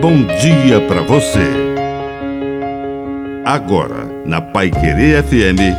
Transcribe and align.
bom 0.00 0.24
dia 0.24 0.80
para 0.88 1.02
você. 1.02 1.46
Agora, 3.44 4.06
na 4.24 4.40
Pai 4.40 4.70
Querer 4.70 5.22
FM, 5.22 5.76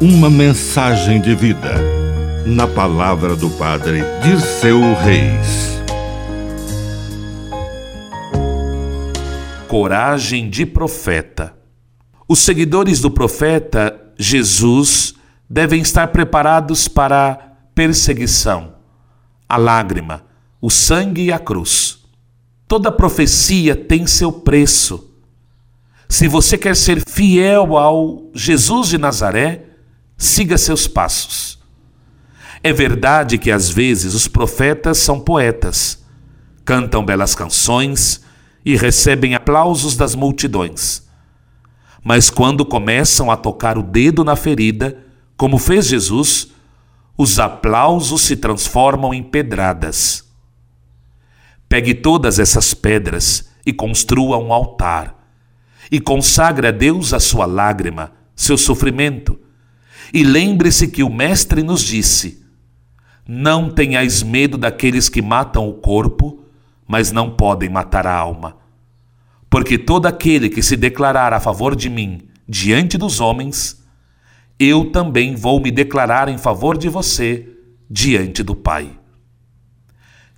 uma 0.00 0.28
mensagem 0.28 1.20
de 1.20 1.36
vida. 1.36 1.74
Na 2.44 2.66
palavra 2.66 3.36
do 3.36 3.48
Padre 3.50 4.02
Dirceu 4.24 4.80
Reis. 4.94 5.80
Coragem 9.68 10.50
de 10.50 10.66
profeta. 10.66 11.54
Os 12.26 12.40
seguidores 12.40 13.00
do 13.00 13.10
profeta 13.10 14.00
Jesus 14.18 15.14
devem 15.48 15.80
estar 15.80 16.08
preparados 16.08 16.88
para 16.88 17.30
a 17.30 17.34
perseguição, 17.72 18.74
a 19.48 19.56
lágrima, 19.56 20.24
o 20.60 20.68
sangue 20.70 21.26
e 21.26 21.32
a 21.32 21.38
cruz. 21.38 21.99
Toda 22.70 22.92
profecia 22.92 23.74
tem 23.74 24.06
seu 24.06 24.30
preço. 24.30 25.10
Se 26.08 26.28
você 26.28 26.56
quer 26.56 26.76
ser 26.76 27.02
fiel 27.04 27.76
ao 27.76 28.30
Jesus 28.32 28.86
de 28.86 28.96
Nazaré, 28.96 29.64
siga 30.16 30.56
seus 30.56 30.86
passos. 30.86 31.58
É 32.62 32.72
verdade 32.72 33.38
que 33.38 33.50
às 33.50 33.68
vezes 33.68 34.14
os 34.14 34.28
profetas 34.28 34.98
são 34.98 35.18
poetas, 35.18 36.04
cantam 36.64 37.04
belas 37.04 37.34
canções 37.34 38.20
e 38.64 38.76
recebem 38.76 39.34
aplausos 39.34 39.96
das 39.96 40.14
multidões. 40.14 41.02
Mas 42.04 42.30
quando 42.30 42.64
começam 42.64 43.32
a 43.32 43.36
tocar 43.36 43.78
o 43.78 43.82
dedo 43.82 44.22
na 44.22 44.36
ferida, 44.36 44.96
como 45.36 45.58
fez 45.58 45.88
Jesus, 45.88 46.52
os 47.18 47.40
aplausos 47.40 48.20
se 48.22 48.36
transformam 48.36 49.12
em 49.12 49.24
pedradas. 49.24 50.29
Pegue 51.70 51.94
todas 51.94 52.40
essas 52.40 52.74
pedras 52.74 53.48
e 53.64 53.72
construa 53.72 54.36
um 54.38 54.52
altar. 54.52 55.16
E 55.88 56.00
consagre 56.00 56.66
a 56.66 56.72
Deus 56.72 57.14
a 57.14 57.20
sua 57.20 57.46
lágrima, 57.46 58.12
seu 58.34 58.58
sofrimento. 58.58 59.38
E 60.12 60.24
lembre-se 60.24 60.88
que 60.88 61.04
o 61.04 61.08
Mestre 61.08 61.62
nos 61.62 61.82
disse: 61.82 62.44
Não 63.24 63.70
tenhais 63.70 64.20
medo 64.20 64.58
daqueles 64.58 65.08
que 65.08 65.22
matam 65.22 65.68
o 65.68 65.74
corpo, 65.74 66.44
mas 66.88 67.12
não 67.12 67.30
podem 67.30 67.68
matar 67.68 68.04
a 68.04 68.16
alma. 68.16 68.56
Porque 69.48 69.78
todo 69.78 70.06
aquele 70.06 70.50
que 70.50 70.64
se 70.64 70.76
declarar 70.76 71.32
a 71.32 71.38
favor 71.38 71.76
de 71.76 71.88
mim 71.88 72.22
diante 72.48 72.98
dos 72.98 73.20
homens, 73.20 73.80
eu 74.58 74.90
também 74.90 75.36
vou 75.36 75.60
me 75.60 75.70
declarar 75.70 76.28
em 76.28 76.36
favor 76.36 76.76
de 76.76 76.88
você 76.88 77.48
diante 77.88 78.42
do 78.42 78.56
Pai. 78.56 78.99